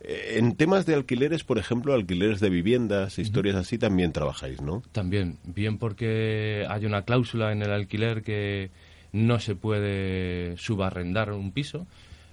Eh, 0.00 0.36
en 0.36 0.54
temas 0.54 0.86
de 0.86 0.94
alquileres, 0.94 1.42
por 1.42 1.58
ejemplo, 1.58 1.94
alquileres 1.94 2.38
de 2.38 2.48
viviendas, 2.48 3.18
historias 3.18 3.56
así, 3.56 3.76
también 3.76 4.12
trabajáis, 4.12 4.60
¿no? 4.60 4.82
También, 4.92 5.38
bien 5.42 5.78
porque 5.78 6.64
hay 6.68 6.86
una 6.86 7.02
cláusula 7.02 7.50
en 7.50 7.62
el 7.62 7.72
alquiler 7.72 8.22
que 8.22 8.70
no 9.10 9.40
se 9.40 9.56
puede 9.56 10.56
subarrendar 10.58 11.32
un 11.32 11.50
piso. 11.50 11.88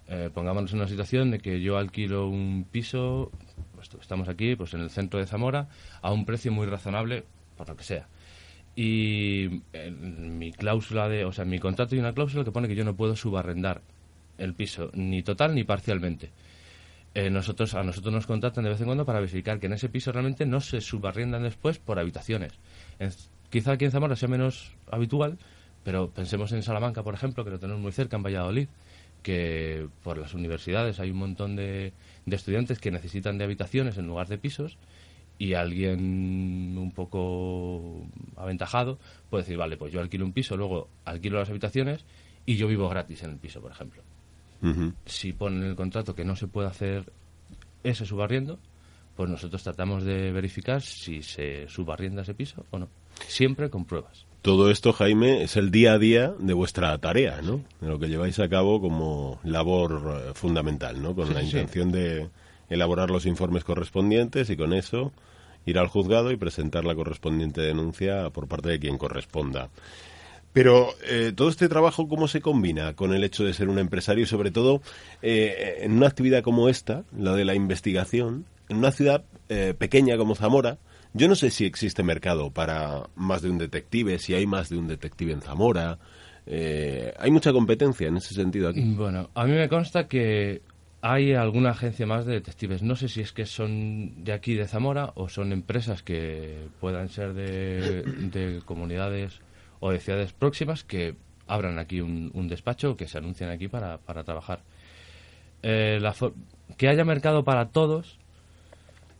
Eh, 0.07 0.29
pongámonos 0.31 0.71
en 0.73 0.79
una 0.79 0.87
situación 0.87 1.31
de 1.31 1.39
que 1.39 1.61
yo 1.61 1.77
alquilo 1.77 2.27
un 2.27 2.65
piso, 2.69 3.31
pues, 3.73 3.89
estamos 3.99 4.27
aquí, 4.27 4.55
pues 4.55 4.73
en 4.75 4.81
el 4.81 4.89
centro 4.91 5.19
de 5.19 5.25
Zamora, 5.25 5.69
a 6.01 6.11
un 6.11 6.25
precio 6.25 6.51
muy 6.51 6.67
razonable, 6.67 7.23
por 7.61 7.69
lo 7.69 7.77
que 7.77 7.83
sea. 7.83 8.07
Y 8.75 9.61
en 9.71 10.39
mi 10.39 10.51
cláusula 10.51 11.07
de, 11.07 11.25
o 11.25 11.31
sea, 11.31 11.45
mi 11.45 11.59
contrato 11.59 11.93
hay 11.93 11.99
una 11.99 12.13
cláusula 12.13 12.43
que 12.43 12.51
pone 12.51 12.67
que 12.67 12.73
yo 12.73 12.83
no 12.83 12.95
puedo 12.95 13.15
subarrendar 13.15 13.81
el 14.39 14.55
piso, 14.55 14.89
ni 14.95 15.21
total 15.21 15.53
ni 15.53 15.63
parcialmente. 15.63 16.31
Eh, 17.13 17.29
nosotros 17.29 17.75
a 17.75 17.83
nosotros 17.83 18.11
nos 18.11 18.25
contratan 18.25 18.63
de 18.63 18.71
vez 18.71 18.79
en 18.79 18.87
cuando 18.87 19.05
para 19.05 19.19
verificar 19.19 19.59
que 19.59 19.67
en 19.67 19.73
ese 19.73 19.89
piso 19.89 20.11
realmente 20.11 20.47
no 20.47 20.59
se 20.59 20.81
subarriendan 20.81 21.43
después 21.43 21.77
por 21.77 21.99
habitaciones. 21.99 22.53
quizá 23.51 23.73
aquí 23.73 23.85
en 23.85 23.91
Zamora 23.91 24.15
sea 24.15 24.27
menos 24.27 24.71
habitual, 24.89 25.37
pero 25.83 26.09
pensemos 26.09 26.51
en 26.51 26.63
Salamanca, 26.63 27.03
por 27.03 27.13
ejemplo, 27.13 27.43
que 27.43 27.51
lo 27.51 27.59
tenemos 27.59 27.79
muy 27.79 27.91
cerca, 27.91 28.17
en 28.17 28.23
Valladolid, 28.23 28.69
que 29.21 29.87
por 30.03 30.17
las 30.17 30.33
universidades 30.33 30.99
hay 30.99 31.11
un 31.11 31.17
montón 31.17 31.55
de, 31.55 31.93
de 32.25 32.35
estudiantes 32.35 32.79
que 32.79 32.89
necesitan 32.89 33.37
de 33.37 33.43
habitaciones 33.43 33.99
en 33.99 34.07
lugar 34.07 34.27
de 34.29 34.39
pisos 34.39 34.79
y 35.41 35.55
alguien 35.55 36.77
un 36.77 36.91
poco 36.91 38.05
aventajado 38.35 38.99
puede 39.27 39.41
decir, 39.41 39.57
vale, 39.57 39.75
pues 39.75 39.91
yo 39.91 39.99
alquilo 39.99 40.23
un 40.23 40.33
piso, 40.33 40.55
luego 40.55 40.87
alquilo 41.03 41.39
las 41.39 41.49
habitaciones 41.49 42.05
y 42.45 42.57
yo 42.57 42.67
vivo 42.67 42.87
gratis 42.87 43.23
en 43.23 43.31
el 43.31 43.37
piso, 43.37 43.59
por 43.59 43.71
ejemplo. 43.71 44.03
Si 45.07 45.33
ponen 45.33 45.63
en 45.63 45.69
el 45.69 45.75
contrato 45.75 46.13
que 46.13 46.23
no 46.23 46.35
se 46.35 46.45
puede 46.47 46.67
hacer 46.67 47.11
ese 47.83 48.05
subarriendo, 48.05 48.59
pues 49.15 49.31
nosotros 49.31 49.63
tratamos 49.63 50.03
de 50.03 50.31
verificar 50.31 50.83
si 50.83 51.23
se 51.23 51.67
subarrienda 51.67 52.21
ese 52.21 52.35
piso 52.35 52.63
o 52.69 52.77
no. 52.77 52.87
Siempre 53.25 53.71
con 53.71 53.85
pruebas. 53.85 54.27
Todo 54.43 54.69
esto, 54.69 54.93
Jaime, 54.93 55.41
es 55.41 55.57
el 55.57 55.71
día 55.71 55.93
a 55.93 55.97
día 55.97 56.35
de 56.37 56.53
vuestra 56.53 56.95
tarea, 56.99 57.41
¿no? 57.41 57.63
De 57.79 57.87
lo 57.87 57.97
que 57.97 58.09
lleváis 58.09 58.37
a 58.37 58.47
cabo 58.47 58.79
como 58.79 59.39
labor 59.43 60.21
eh, 60.27 60.31
fundamental, 60.35 61.01
¿no? 61.01 61.15
Con 61.15 61.33
la 61.33 61.41
intención 61.41 61.91
de 61.91 62.29
elaborar 62.69 63.09
los 63.09 63.25
informes 63.25 63.63
correspondientes 63.63 64.51
y 64.51 64.55
con 64.55 64.73
eso 64.73 65.11
ir 65.65 65.77
al 65.77 65.87
juzgado 65.87 66.31
y 66.31 66.37
presentar 66.37 66.85
la 66.85 66.95
correspondiente 66.95 67.61
denuncia 67.61 68.29
por 68.29 68.47
parte 68.47 68.69
de 68.69 68.79
quien 68.79 68.97
corresponda. 68.97 69.69
Pero 70.53 70.89
eh, 71.07 71.31
todo 71.33 71.49
este 71.49 71.69
trabajo, 71.69 72.07
¿cómo 72.07 72.27
se 72.27 72.41
combina 72.41 72.93
con 72.93 73.13
el 73.13 73.23
hecho 73.23 73.45
de 73.45 73.53
ser 73.53 73.69
un 73.69 73.79
empresario 73.79 74.23
y 74.23 74.27
sobre 74.27 74.51
todo 74.51 74.81
eh, 75.21 75.79
en 75.81 75.93
una 75.93 76.07
actividad 76.07 76.43
como 76.43 76.67
esta, 76.67 77.03
la 77.17 77.35
de 77.35 77.45
la 77.45 77.55
investigación, 77.55 78.45
en 78.67 78.77
una 78.77 78.91
ciudad 78.91 79.23
eh, 79.49 79.73
pequeña 79.77 80.17
como 80.17 80.35
Zamora, 80.35 80.77
yo 81.13 81.27
no 81.27 81.35
sé 81.35 81.49
si 81.51 81.65
existe 81.65 82.03
mercado 82.03 82.51
para 82.51 83.03
más 83.15 83.41
de 83.41 83.49
un 83.49 83.57
detective, 83.57 84.17
si 84.17 84.33
hay 84.33 84.45
más 84.45 84.69
de 84.69 84.77
un 84.77 84.87
detective 84.87 85.33
en 85.33 85.41
Zamora. 85.41 85.99
Eh, 86.45 87.13
hay 87.19 87.31
mucha 87.31 87.51
competencia 87.51 88.07
en 88.07 88.17
ese 88.17 88.33
sentido 88.33 88.69
aquí. 88.69 88.93
Bueno, 88.95 89.29
a 89.35 89.45
mí 89.45 89.51
me 89.51 89.67
consta 89.67 90.07
que 90.07 90.61
hay 91.01 91.33
alguna 91.33 91.71
agencia 91.71 92.05
más 92.05 92.25
de 92.25 92.33
detectives. 92.33 92.83
No 92.83 92.95
sé 92.95 93.07
si 93.09 93.21
es 93.21 93.31
que 93.31 93.45
son 93.45 94.23
de 94.23 94.33
aquí, 94.33 94.53
de 94.53 94.67
Zamora, 94.67 95.11
o 95.15 95.29
son 95.29 95.51
empresas 95.51 96.03
que 96.03 96.67
puedan 96.79 97.09
ser 97.09 97.33
de, 97.33 98.61
comunidades 98.65 99.39
o 99.79 99.91
de 99.91 99.99
ciudades 99.99 100.31
próximas 100.33 100.83
que 100.83 101.15
abran 101.47 101.79
aquí 101.79 102.01
un, 102.01 102.47
despacho, 102.47 102.95
que 102.95 103.07
se 103.07 103.17
anuncien 103.17 103.49
aquí 103.49 103.67
para, 103.67 103.97
para 103.97 104.23
trabajar. 104.23 104.61
Eh, 105.63 105.99
que 106.77 106.87
haya 106.87 107.03
mercado 107.03 107.43
para 107.43 107.69
todos 107.69 108.19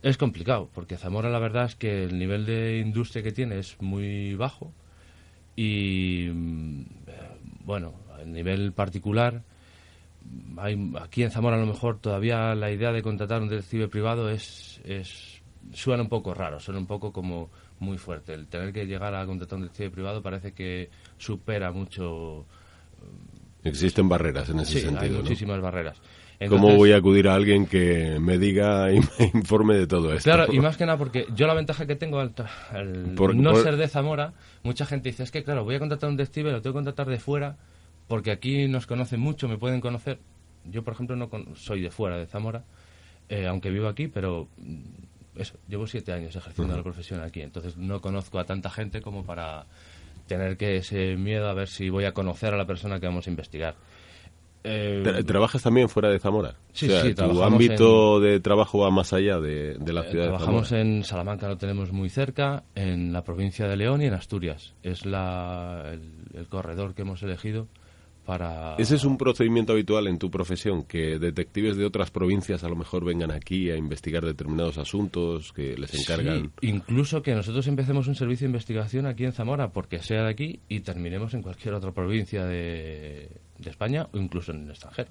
es 0.02 0.16
complicado, 0.16 0.68
porque 0.74 0.96
Zamora 0.96 1.30
la 1.30 1.38
verdad 1.38 1.66
es 1.66 1.76
que 1.76 2.04
el 2.04 2.18
nivel 2.18 2.44
de 2.44 2.78
industria 2.78 3.22
que 3.22 3.30
tiene 3.30 3.58
es 3.58 3.80
muy 3.80 4.34
bajo 4.34 4.72
y, 5.54 6.28
mm, 6.32 6.84
bueno, 7.64 7.94
a 8.18 8.24
nivel 8.24 8.72
particular 8.72 9.42
hay, 10.56 10.92
aquí 11.00 11.22
en 11.22 11.30
Zamora 11.30 11.56
a 11.56 11.60
lo 11.60 11.66
mejor 11.66 11.98
todavía 11.98 12.54
la 12.54 12.70
idea 12.70 12.92
de 12.92 13.02
contratar 13.02 13.42
un 13.42 13.48
detective 13.48 13.88
privado 13.88 14.28
es, 14.30 14.80
es 14.84 15.42
suena 15.72 16.02
un 16.02 16.08
poco 16.08 16.34
raro, 16.34 16.60
suena 16.60 16.80
un 16.80 16.86
poco 16.86 17.12
como 17.12 17.50
muy 17.78 17.98
fuerte. 17.98 18.34
El 18.34 18.46
tener 18.46 18.72
que 18.72 18.86
llegar 18.86 19.14
a 19.14 19.26
contratar 19.26 19.56
un 19.56 19.62
detective 19.62 19.90
privado 19.90 20.22
parece 20.22 20.52
que 20.52 20.90
supera 21.18 21.72
mucho. 21.72 22.46
Existen 23.64 24.08
barreras 24.08 24.48
en 24.50 24.60
ese 24.60 24.80
sentido. 24.80 25.16
Hay 25.16 25.22
muchísimas 25.22 25.60
barreras. 25.60 26.00
¿Cómo 26.48 26.74
voy 26.74 26.92
a 26.92 26.96
acudir 26.96 27.28
a 27.28 27.34
alguien 27.34 27.66
que 27.66 28.18
me 28.20 28.36
diga 28.36 28.90
y 28.92 28.98
me 28.98 29.30
informe 29.34 29.76
de 29.76 29.86
todo 29.86 30.12
esto? 30.12 30.28
Claro, 30.28 30.52
y 30.52 30.58
más 30.58 30.76
que 30.76 30.86
nada 30.86 30.98
porque 30.98 31.26
yo 31.34 31.46
la 31.46 31.54
ventaja 31.54 31.86
que 31.86 31.94
tengo 31.94 32.18
al, 32.18 32.34
no 33.14 33.54
ser 33.56 33.76
de 33.76 33.86
Zamora, 33.86 34.32
mucha 34.64 34.84
gente 34.84 35.10
dice, 35.10 35.22
es 35.22 35.30
que 35.30 35.44
claro, 35.44 35.62
voy 35.64 35.76
a 35.76 35.78
contratar 35.78 36.08
a 36.08 36.10
un 36.10 36.16
detective, 36.16 36.50
lo 36.50 36.60
tengo 36.60 36.74
que 36.74 36.78
contratar 36.78 37.08
de 37.08 37.18
fuera 37.18 37.56
porque 38.08 38.30
aquí 38.30 38.68
nos 38.68 38.86
conocen 38.86 39.20
mucho, 39.20 39.48
me 39.48 39.58
pueden 39.58 39.80
conocer. 39.80 40.18
Yo, 40.64 40.82
por 40.82 40.94
ejemplo, 40.94 41.16
no 41.16 41.28
soy 41.54 41.80
de 41.80 41.90
fuera 41.90 42.16
de 42.18 42.26
Zamora, 42.26 42.64
eh, 43.28 43.46
aunque 43.46 43.70
vivo 43.70 43.88
aquí, 43.88 44.08
pero 44.08 44.48
mm, 44.58 45.40
eso, 45.40 45.56
llevo 45.68 45.86
siete 45.86 46.12
años 46.12 46.36
ejerciendo 46.36 46.76
la 46.76 46.82
profesión 46.82 47.20
aquí, 47.20 47.40
entonces 47.40 47.76
no 47.76 48.00
conozco 48.00 48.38
a 48.38 48.44
tanta 48.44 48.70
gente 48.70 49.00
como 49.00 49.24
para 49.24 49.66
tener 50.26 50.56
que 50.56 50.76
ese 50.76 51.16
miedo 51.16 51.48
a 51.48 51.54
ver 51.54 51.68
si 51.68 51.90
voy 51.90 52.04
a 52.04 52.12
conocer 52.12 52.54
a 52.54 52.56
la 52.56 52.66
persona 52.66 53.00
que 53.00 53.06
vamos 53.06 53.26
a 53.26 53.30
investigar. 53.30 53.74
Eh, 54.64 55.24
¿Trabajas 55.26 55.62
también 55.62 55.88
fuera 55.88 56.08
de 56.08 56.20
Zamora? 56.20 56.54
Sí, 56.72 56.88
sí, 56.88 57.14
¿Tu 57.14 57.42
ámbito 57.42 58.20
de 58.20 58.38
trabajo 58.38 58.78
va 58.78 58.90
más 58.90 59.12
allá 59.12 59.40
de, 59.40 59.76
la 59.78 60.04
ciudad 60.04 60.26
de 60.26 60.38
Zamora? 60.38 60.38
Trabajamos 60.38 60.72
en 60.72 61.02
Salamanca, 61.02 61.48
lo 61.48 61.56
tenemos 61.56 61.90
muy 61.90 62.08
cerca, 62.08 62.62
en 62.76 63.12
la 63.12 63.24
provincia 63.24 63.66
de 63.66 63.76
León 63.76 64.02
y 64.02 64.06
en 64.06 64.14
Asturias. 64.14 64.74
Es 64.84 65.04
la, 65.04 65.96
el 66.34 66.46
corredor 66.48 66.94
que 66.94 67.02
hemos 67.02 67.22
elegido 67.24 67.66
¿Ese 68.78 68.94
es 68.94 69.04
un 69.04 69.18
procedimiento 69.18 69.72
habitual 69.72 70.06
en 70.06 70.18
tu 70.18 70.30
profesión? 70.30 70.84
Que 70.84 71.18
detectives 71.18 71.76
de 71.76 71.84
otras 71.84 72.12
provincias 72.12 72.62
a 72.62 72.68
lo 72.68 72.76
mejor 72.76 73.04
vengan 73.04 73.32
aquí 73.32 73.68
a 73.70 73.76
investigar 73.76 74.24
determinados 74.24 74.78
asuntos 74.78 75.52
que 75.52 75.76
les 75.76 75.92
encargan. 75.94 76.52
incluso 76.60 77.20
que 77.22 77.34
nosotros 77.34 77.66
empecemos 77.66 78.06
un 78.06 78.14
servicio 78.14 78.46
de 78.46 78.50
investigación 78.50 79.06
aquí 79.06 79.24
en 79.24 79.32
Zamora, 79.32 79.72
porque 79.72 79.98
sea 79.98 80.22
de 80.22 80.30
aquí, 80.30 80.60
y 80.68 80.80
terminemos 80.80 81.34
en 81.34 81.42
cualquier 81.42 81.74
otra 81.74 81.90
provincia 81.90 82.44
de, 82.44 83.28
España 83.64 84.08
o 84.12 84.18
incluso 84.18 84.52
en 84.52 84.64
el 84.64 84.70
extranjero. 84.70 85.10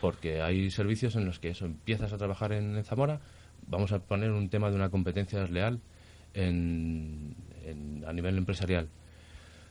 Porque 0.00 0.40
hay 0.40 0.70
servicios 0.70 1.16
en 1.16 1.24
los 1.24 1.40
que 1.40 1.48
eso 1.48 1.66
empiezas 1.66 2.12
a 2.12 2.18
trabajar 2.18 2.52
en, 2.52 2.82
Zamora, 2.84 3.20
vamos 3.66 3.90
a 3.90 3.98
poner 3.98 4.30
un 4.30 4.48
tema 4.48 4.70
de 4.70 4.76
una 4.76 4.88
competencia 4.88 5.40
desleal 5.40 5.80
a 6.36 8.12
nivel 8.12 8.38
empresarial 8.38 8.88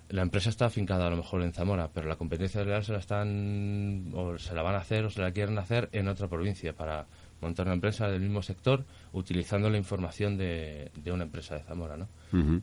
la 0.09 0.21
empresa 0.21 0.50
está 0.50 0.65
afincada 0.65 1.07
a 1.07 1.09
lo 1.09 1.17
mejor 1.17 1.41
en 1.41 1.53
Zamora, 1.53 1.89
pero 1.93 2.07
la 2.07 2.15
competencia 2.15 2.63
real 2.63 2.83
se 2.83 2.93
la 2.93 3.00
están 3.00 4.12
o 4.13 4.38
se 4.38 4.53
la 4.53 4.62
van 4.62 4.75
a 4.75 4.79
hacer 4.79 5.05
o 5.05 5.09
se 5.09 5.21
la 5.21 5.31
quieren 5.31 5.57
hacer 5.57 5.89
en 5.91 6.07
otra 6.07 6.27
provincia 6.27 6.74
para 6.74 7.07
montar 7.41 7.65
una 7.65 7.75
empresa 7.75 8.07
del 8.07 8.21
mismo 8.21 8.41
sector 8.41 8.85
utilizando 9.13 9.69
la 9.69 9.77
información 9.77 10.38
de, 10.38 10.91
una 11.12 11.24
empresa 11.24 11.55
de 11.55 11.62
Zamora, 11.62 11.97
¿no? 11.97 12.07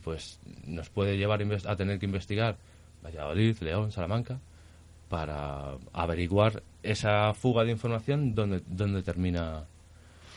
Pues 0.03 0.39
nos 0.67 0.91
puede 0.91 1.17
llevar 1.17 1.43
a 1.67 1.77
tener 1.77 1.99
que 1.99 2.07
investigar 2.07 2.57
Valladolid, 3.05 3.57
León, 3.61 3.91
Salamanca 3.91 4.39
para 5.09 5.77
averiguar 5.93 6.63
esa 6.83 7.35
fuga 7.35 7.65
de 7.65 7.73
información 7.73 8.35
donde, 8.35 8.63
donde 8.67 9.03
termina 9.03 9.65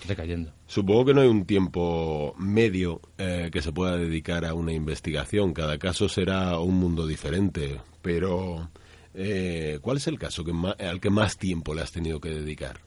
decayendo. 0.07 0.51
Supongo 0.67 1.05
que 1.05 1.13
no 1.13 1.21
hay 1.21 1.27
un 1.27 1.45
tiempo 1.45 2.33
medio 2.38 3.01
eh, 3.17 3.50
que 3.51 3.62
se 3.62 3.71
pueda 3.71 3.97
dedicar 3.97 4.45
a 4.45 4.53
una 4.53 4.74
investigación. 4.74 5.53
Cada 5.53 5.77
caso 5.77 6.09
será 6.09 6.59
un 6.59 6.75
mundo 6.75 7.07
diferente. 7.07 7.79
Pero, 8.01 8.69
eh, 9.13 9.79
¿cuál 9.81 9.97
es 9.97 10.07
el 10.07 10.19
caso 10.19 10.43
que 10.43 10.53
al 10.83 11.00
que 11.00 11.09
más 11.09 11.38
tiempo 11.38 11.74
le 11.74 11.81
has 11.81 11.91
tenido 11.91 12.19
que 12.19 12.29
dedicar? 12.29 12.79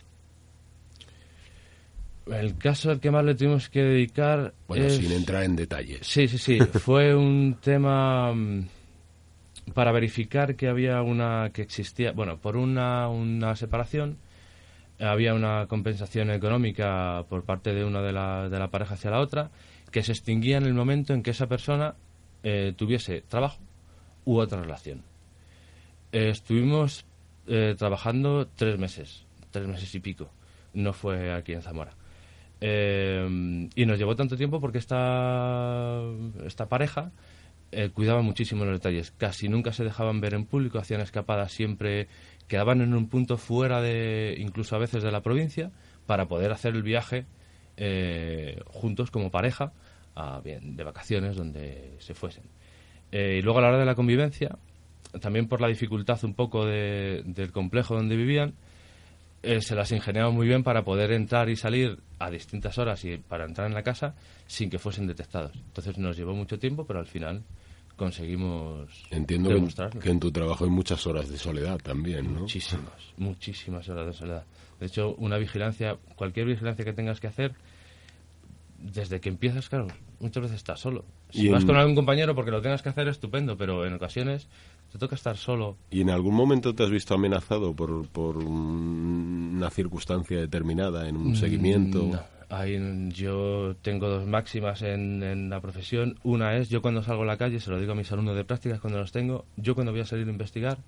El 2.27 2.57
caso 2.59 2.91
al 2.91 3.01
que 3.01 3.11
más 3.11 3.25
le 3.25 3.35
tuvimos 3.35 3.69
que 3.69 3.83
dedicar. 3.83 4.55
Bueno, 4.67 4.91
sin 4.91 5.13
entrar 5.13 5.45
en 5.45 5.57
detalles. 5.57 6.07
Sí, 6.07 6.29
sí, 6.29 6.39
sí. 6.39 6.59
Fue 6.81 7.15
un 7.15 7.57
tema 7.61 8.33
mm, 8.35 8.69
para 9.75 9.93
verificar 9.93 10.57
que 10.57 10.69
había 10.69 11.03
una. 11.03 11.51
que 11.53 11.63
existía. 11.63 12.13
Bueno, 12.13 12.39
por 12.39 12.57
una, 12.57 13.09
una 13.09 13.57
separación 13.57 14.19
había 15.01 15.35
una 15.35 15.67
compensación 15.67 16.31
económica 16.31 17.25
por 17.29 17.45
parte 17.45 17.73
de 17.75 17.85
una 17.85 18.03
de 18.03 18.13
la, 18.13 18.49
de 18.49 18.59
la 18.59 18.69
pareja 18.69 18.95
hacia 18.95 19.11
la 19.11 19.21
otra 19.21 19.51
que 19.91 20.03
se 20.03 20.13
extinguía 20.13 20.59
en 20.59 20.65
el 20.65 20.75
momento 20.75 21.15
en 21.15 21.23
que 21.23 21.31
esa 21.31 21.47
persona 21.47 21.95
eh, 22.43 22.73
tuviese 22.77 23.23
trabajo 23.23 23.59
u 24.25 24.39
otra 24.39 24.61
relación. 24.61 25.03
Eh, 26.13 26.31
estuvimos 26.31 27.07
eh, 27.47 27.75
trabajando 27.79 28.49
tres 28.49 28.79
meses, 28.79 29.25
tres 29.51 29.67
meses 29.67 29.95
y 29.95 30.01
pico. 30.01 30.31
No 30.75 30.93
fue 30.93 31.33
aquí 31.33 31.53
en 31.53 31.63
Zamora. 31.63 31.93
y 32.61 33.87
nos 33.87 33.99
llevó 33.99 34.17
tanto 34.17 34.37
tiempo 34.37 34.61
porque 34.61 34.79
esta, 34.79 36.03
esta 36.45 36.67
pareja 36.67 37.13
cuidaba 37.93 38.23
muchísimo 38.23 38.65
los 38.65 38.75
detalles. 38.75 39.11
Casi 39.11 39.49
nunca 39.49 39.73
se 39.73 39.85
dejaban 39.85 40.21
ver 40.21 40.35
en 40.35 40.47
público, 40.47 40.79
hacían 40.79 41.01
escapadas 41.01 41.53
siempre 41.53 42.09
quedaban 42.49 42.81
en 42.81 42.95
un 42.95 43.09
punto 43.09 43.37
fuera 43.37 43.81
de, 43.81 44.35
incluso 44.39 44.75
a 44.75 44.79
veces 44.79 45.03
de 45.03 45.13
la 45.13 45.21
provincia, 45.21 45.71
para 46.07 46.27
poder 46.27 46.51
hacer 46.51 46.75
el 46.75 46.83
viaje 46.83 47.27
eh, 47.77 48.61
juntos 48.67 49.11
como 49.11 49.31
pareja, 49.31 49.73
a, 50.17 50.41
bien, 50.41 50.75
de 50.75 50.83
vacaciones 50.83 51.37
donde 51.37 51.95
se 51.99 52.15
fuesen. 52.15 52.45
Eh, 53.13 53.37
y 53.39 53.43
luego 53.43 53.59
a 53.59 53.63
la 53.63 53.69
hora 53.69 53.79
de 53.79 53.85
la 53.85 53.95
convivencia, 53.95 54.59
también 55.21 55.47
por 55.47 55.61
la 55.61 55.69
dificultad 55.69 56.19
un 56.25 56.35
poco 56.35 56.67
del 56.67 57.53
complejo 57.53 57.95
donde 57.95 58.17
vivían, 58.17 58.55
eh, 59.43 59.61
se 59.61 59.75
las 59.75 59.93
ingeniaban 59.93 60.35
muy 60.35 60.47
bien 60.47 60.63
para 60.63 60.85
poder 60.85 61.13
entrar 61.13 61.49
y 61.49 61.57
salir 61.57 61.99
a 62.19 62.31
distintas 62.31 62.77
horas 62.79 63.05
y 63.05 63.19
para 63.19 63.45
entrar 63.45 63.69
en 63.69 63.75
la 63.75 63.83
casa 63.83 64.15
sin 64.47 64.69
que 64.71 64.79
fuesen 64.79 65.07
detectados. 65.07 65.53
Entonces 65.55 65.99
nos 65.99 66.17
llevó 66.17 66.35
mucho 66.35 66.59
tiempo, 66.59 66.85
pero 66.85 66.99
al 66.99 67.07
final 67.07 67.43
conseguimos 67.97 68.89
Entiendo 69.11 69.51
que 70.01 70.11
en 70.11 70.21
tu 70.21 70.31
trabajo 70.31 70.65
hay 70.65 70.71
muchas 70.71 71.07
horas 71.07 71.29
de 71.29 71.37
soledad 71.37 71.79
también, 71.79 72.33
¿no? 72.33 72.41
Muchísimas, 72.41 73.13
muchísimas 73.17 73.89
horas 73.89 74.07
de 74.07 74.13
soledad. 74.13 74.45
De 74.81 74.87
hecho, 74.87 75.15
una 75.19 75.37
vigilancia, 75.37 75.97
cualquier 76.15 76.47
vigilancia 76.47 76.85
que 76.85 76.93
tengas 76.93 77.21
que 77.21 77.27
hacer, 77.27 77.55
desde 78.79 79.21
que 79.21 79.29
empiezas, 79.29 79.69
claro, 79.69 79.89
muchas 80.21 80.45
veces 80.45 80.59
estás 80.59 80.81
solo. 80.81 81.05
Si 81.31 81.49
vas 81.49 81.65
con 81.65 81.77
algún 81.77 81.97
compañero 81.97 82.35
porque 82.35 82.53
lo 82.53 82.63
tengas 82.63 82.83
que 82.83 82.89
hacer, 82.89 83.09
estupendo, 83.09 83.57
pero 83.57 83.85
en 83.85 83.93
ocasiones 83.93 84.49
te 84.93 84.99
toca 84.99 85.15
estar 85.15 85.37
solo. 85.37 85.77
¿Y 85.91 86.01
en 86.01 86.11
algún 86.11 86.35
momento 86.35 86.75
te 86.75 86.83
has 86.83 86.91
visto 86.91 87.15
amenazado 87.15 87.75
por, 87.75 88.09
por 88.09 88.39
una 88.39 89.71
circunstancia 89.71 90.39
determinada, 90.39 91.09
en 91.09 91.17
un 91.17 91.33
mm, 91.33 91.37
seguimiento? 91.37 92.11
yo 93.11 93.77
tengo 93.83 94.09
dos 94.09 94.27
máximas 94.27 94.83
en, 94.83 95.51
la 95.51 95.61
profesión. 95.61 96.19
Una 96.23 96.57
es, 96.57 96.71
yo 96.71 96.81
cuando 96.81 97.03
salgo 97.03 97.23
a 97.23 97.27
la 97.27 97.37
calle, 97.37 97.61
se 97.61 97.71
lo 97.71 97.79
digo 97.79 97.93
a 97.93 97.95
mis 97.95 98.11
alumnos 98.11 98.37
de 98.37 98.45
prácticas 98.45 98.81
cuando 98.81 98.99
los 98.99 99.13
tengo, 99.13 99.45
yo 99.57 99.75
cuando 99.75 99.93
voy 99.93 100.01
a 100.01 100.07
salir 100.07 100.27
a 100.27 100.31
investigar, 100.31 100.79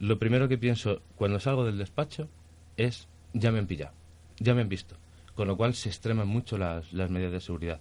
lo 0.00 0.18
primero 0.18 0.48
que 0.48 0.58
pienso 0.58 1.00
cuando 1.16 1.38
salgo 1.38 1.64
del 1.64 1.78
despacho 1.78 2.28
es, 2.76 3.08
ya 3.32 3.52
me 3.52 3.58
han 3.58 3.66
pillado, 3.66 3.92
ya 4.38 4.54
me 4.54 4.62
han 4.62 4.68
visto. 4.68 4.96
Con 5.34 5.46
lo 5.46 5.56
cual 5.56 5.74
se 5.74 5.88
extreman 5.88 6.26
mucho 6.26 6.58
las, 6.58 6.92
las 6.92 7.10
medidas 7.10 7.32
de 7.32 7.40
seguridad. 7.40 7.80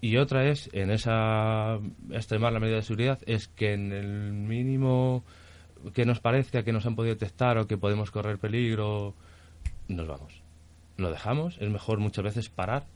Y 0.00 0.16
otra 0.18 0.46
es, 0.46 0.68
en 0.72 0.90
esa 0.90 1.78
extremar 2.10 2.52
la 2.52 2.60
medida 2.60 2.76
de 2.76 2.82
seguridad, 2.82 3.20
es 3.26 3.48
que 3.48 3.72
en 3.72 3.92
el 3.92 4.32
mínimo 4.32 5.24
que 5.94 6.04
nos 6.04 6.20
parezca 6.20 6.62
que 6.62 6.72
nos 6.72 6.86
han 6.86 6.94
podido 6.94 7.14
detectar 7.14 7.58
o 7.58 7.66
que 7.66 7.78
podemos 7.78 8.10
correr 8.10 8.38
peligro, 8.38 9.14
nos 9.88 10.06
vamos 10.06 10.44
lo 10.96 11.10
dejamos, 11.10 11.56
es 11.60 11.70
mejor 11.70 11.98
muchas 11.98 12.24
veces 12.24 12.48
parar 12.48 12.86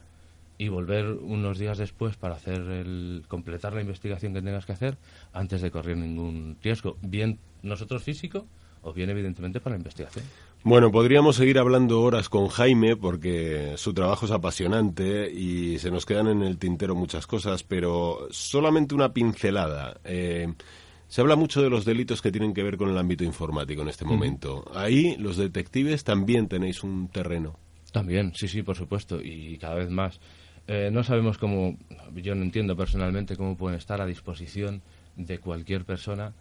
y 0.56 0.68
volver 0.68 1.06
unos 1.06 1.58
días 1.58 1.78
después 1.78 2.16
para 2.16 2.34
hacer 2.34 2.60
el 2.60 3.24
completar 3.28 3.72
la 3.72 3.80
investigación 3.80 4.34
que 4.34 4.42
tengas 4.42 4.66
que 4.66 4.72
hacer 4.72 4.96
antes 5.32 5.62
de 5.62 5.70
correr 5.70 5.96
ningún 5.96 6.56
riesgo, 6.62 6.96
bien 7.00 7.38
nosotros 7.62 8.02
físico 8.02 8.46
o 8.82 8.92
bien 8.92 9.10
evidentemente 9.10 9.60
para 9.60 9.74
la 9.74 9.78
investigación. 9.78 10.24
Bueno, 10.64 10.90
podríamos 10.90 11.36
seguir 11.36 11.58
hablando 11.58 12.02
horas 12.02 12.28
con 12.28 12.48
Jaime 12.48 12.96
porque 12.96 13.74
su 13.76 13.94
trabajo 13.94 14.26
es 14.26 14.32
apasionante 14.32 15.30
y 15.30 15.78
se 15.78 15.90
nos 15.90 16.04
quedan 16.04 16.26
en 16.26 16.42
el 16.42 16.58
tintero 16.58 16.94
muchas 16.96 17.26
cosas, 17.26 17.62
pero 17.62 18.26
solamente 18.30 18.94
una 18.94 19.12
pincelada. 19.12 20.00
Eh, 20.04 20.52
se 21.06 21.20
habla 21.20 21.36
mucho 21.36 21.62
de 21.62 21.70
los 21.70 21.84
delitos 21.84 22.20
que 22.20 22.32
tienen 22.32 22.52
que 22.52 22.64
ver 22.64 22.76
con 22.76 22.90
el 22.90 22.98
ámbito 22.98 23.24
informático 23.24 23.82
en 23.82 23.88
este 23.88 24.04
momento. 24.04 24.70
Ahí 24.74 25.16
los 25.16 25.36
detectives 25.36 26.02
también 26.02 26.48
tenéis 26.48 26.82
un 26.82 27.08
terreno. 27.08 27.56
También, 27.92 28.32
sí, 28.34 28.48
sí, 28.48 28.62
por 28.62 28.76
supuesto, 28.76 29.20
y 29.22 29.56
cada 29.58 29.76
vez 29.76 29.90
más. 29.90 30.20
Eh, 30.66 30.90
no 30.92 31.02
sabemos 31.02 31.38
cómo, 31.38 31.78
yo 32.14 32.34
no 32.34 32.42
entiendo 32.42 32.76
personalmente 32.76 33.36
cómo 33.36 33.56
pueden 33.56 33.78
estar 33.78 34.02
a 34.02 34.06
disposición 34.06 34.82
de 35.16 35.38
cualquier 35.38 35.84
persona 35.86 36.34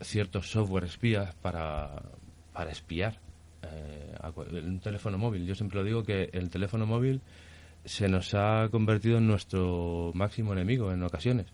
ciertos 0.00 0.50
software 0.50 0.84
espías 0.84 1.34
para, 1.34 2.02
para 2.52 2.70
espiar 2.70 3.18
eh, 3.62 4.16
un 4.64 4.80
teléfono 4.80 5.18
móvil. 5.18 5.46
Yo 5.46 5.54
siempre 5.54 5.78
lo 5.78 5.84
digo 5.84 6.02
que 6.02 6.30
el 6.32 6.50
teléfono 6.50 6.86
móvil 6.86 7.20
se 7.84 8.08
nos 8.08 8.34
ha 8.34 8.68
convertido 8.70 9.18
en 9.18 9.26
nuestro 9.26 10.12
máximo 10.14 10.52
enemigo 10.52 10.92
en 10.92 11.02
ocasiones, 11.02 11.46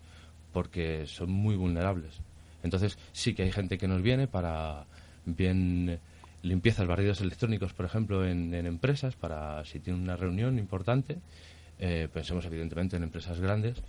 porque 0.53 1.05
son 1.07 1.31
muy 1.31 1.55
vulnerables. 1.55 2.21
Entonces 2.63 2.97
sí 3.11 3.33
que 3.33 3.43
hay 3.43 3.51
gente 3.51 3.77
que 3.77 3.87
nos 3.87 4.01
viene 4.01 4.27
para 4.27 4.85
bien 5.25 5.99
limpiezas, 6.41 6.87
barridos 6.87 7.21
electrónicos, 7.21 7.73
por 7.73 7.85
ejemplo, 7.85 8.25
en, 8.25 8.53
empresas, 8.53 9.15
para 9.15 9.63
si 9.65 9.79
tiene 9.79 9.99
una 9.99 10.15
reunión 10.15 10.59
importante, 10.59 11.17
eh, 11.79 12.07
pensemos 12.11 12.45
evidentemente 12.45 12.97
en 12.97 13.03
empresas 13.03 13.39
grandes, 13.39 13.81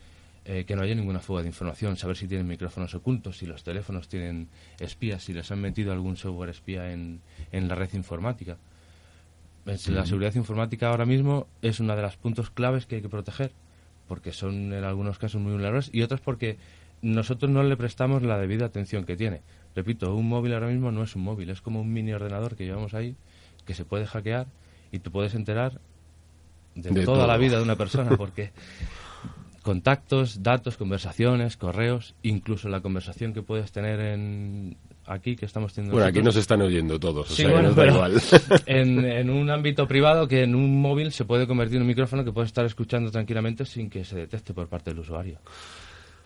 eh, 0.45 0.65
que 0.65 0.77
no 0.77 0.83
haya 0.83 0.95
ninguna 0.95 1.21
fuga 1.21 1.43
de 1.43 1.49
información, 1.49 1.97
saber 1.97 2.17
si 2.17 2.27
tienen 2.27 2.47
micrófonos 2.47 2.95
ocultos, 2.95 3.39
si 3.39 3.47
los 3.47 3.63
teléfonos 3.63 4.09
tienen 4.09 4.49
espías, 4.81 5.23
si 5.23 5.33
les 5.33 5.51
han 5.51 5.61
metido 5.61 5.93
algún 5.93 6.17
software 6.17 6.51
espía 6.51 6.93
en, 6.93 7.21
en 7.53 7.69
la 7.69 7.75
red 7.75 7.93
informática. 7.95 8.57
La 9.65 10.07
seguridad 10.07 10.35
informática 10.35 10.89
ahora 10.89 11.05
mismo 11.05 11.47
es 11.61 11.79
uno 11.79 11.95
de 11.95 12.01
los 12.01 12.17
puntos 12.17 12.49
claves 12.49 12.87
que 12.87 12.97
hay 12.97 13.03
que 13.03 13.11
proteger, 13.11 13.53
porque 14.07 14.33
son 14.33 14.73
en 14.73 14.85
algunos 14.85 15.19
casos 15.19 15.41
muy 15.43 15.53
vulnerables 15.53 15.91
y 15.93 16.01
otros 16.01 16.21
porque 16.21 16.57
nosotros 17.03 17.51
no 17.51 17.63
le 17.63 17.77
prestamos 17.77 18.23
la 18.23 18.39
debida 18.39 18.67
atención 18.67 19.05
que 19.05 19.17
tiene. 19.17 19.43
Repito, 19.77 20.15
un 20.15 20.29
móvil 20.29 20.55
ahora 20.55 20.69
mismo 20.69 20.91
no 20.91 21.03
es 21.03 21.15
un 21.15 21.23
móvil, 21.23 21.51
es 21.51 21.61
como 21.61 21.83
un 21.83 21.93
mini 21.93 22.13
ordenador 22.13 22.57
que 22.57 22.65
llevamos 22.65 22.95
ahí, 22.95 23.15
que 23.67 23.75
se 23.75 23.85
puede 23.85 24.07
hackear 24.07 24.47
y 24.91 25.01
tú 25.01 25.13
puedes 25.13 25.35
enterar 25.35 25.81
de, 26.75 27.05
toda 27.05 27.27
la 27.27 27.37
vida 27.37 27.59
de 27.59 27.63
una 27.63 27.77
persona, 27.77 28.17
porque 28.17 28.51
contactos, 29.69 30.43
datos, 30.43 30.79
conversaciones, 30.79 31.59
correos, 31.59 32.15
incluso 32.23 32.71
la 32.71 32.81
conversación 32.81 33.35
que 33.35 33.43
puedes 33.43 33.71
tener 33.71 34.01
en 34.01 34.79
aquí 35.05 35.37
que 35.37 35.45
estamos 35.45 35.75
teniendo. 35.75 35.93
Bueno, 35.93 36.09
aquí 36.09 36.23
nos 36.23 36.37
están 36.37 36.63
oyendo 36.63 36.99
todos, 36.99 37.31
o 37.31 37.35
sea, 37.35 37.61
nos 37.61 37.77
da 37.77 37.87
igual. 37.87 38.15
En, 38.65 39.05
en, 39.05 39.29
un 39.29 39.51
ámbito 39.51 39.87
privado 39.87 40.27
que 40.27 40.45
en 40.45 40.55
un 40.55 40.81
móvil 40.81 41.13
se 41.13 41.27
puede 41.27 41.47
convertir 41.47 41.77
en 41.77 41.83
un 41.83 41.89
micrófono 41.89 42.25
que 42.25 42.33
puedes 42.33 42.49
estar 42.49 42.65
escuchando 42.65 43.11
tranquilamente 43.11 43.67
sin 43.67 43.91
que 43.91 44.07
se 44.07 44.17
detecte 44.17 44.55
por 44.55 44.69
parte 44.69 44.89
del 44.89 45.01
usuario. 45.01 45.39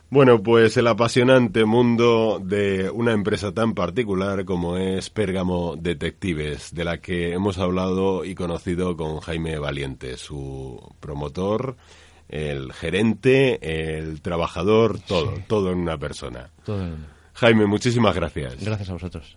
Bueno, 0.08 0.40
pues 0.40 0.76
el 0.76 0.86
apasionante 0.86 1.64
mundo 1.64 2.40
de 2.40 2.90
una 2.90 3.10
empresa 3.10 3.50
tan 3.50 3.74
particular 3.74 4.44
como 4.44 4.76
es 4.76 5.10
Pérgamo 5.10 5.74
Detectives, 5.76 6.72
de 6.72 6.84
la 6.84 6.98
que 6.98 7.32
hemos 7.32 7.58
hablado 7.58 8.24
y 8.24 8.36
conocido 8.36 8.96
con 8.96 9.18
Jaime 9.18 9.58
Valiente, 9.58 10.16
su 10.16 10.94
promotor, 11.00 11.76
el 12.32 12.72
gerente, 12.72 13.98
el 13.98 14.22
trabajador, 14.22 14.98
todo, 14.98 15.34
todo 15.46 15.70
en 15.70 15.78
una 15.78 15.98
persona. 15.98 16.50
Jaime, 17.34 17.66
muchísimas 17.66 18.14
gracias. 18.14 18.64
Gracias 18.64 18.88
a 18.88 18.94
vosotros. 18.94 19.36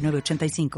85 0.00 0.70